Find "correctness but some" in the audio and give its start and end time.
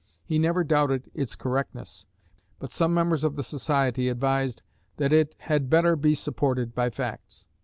1.35-2.91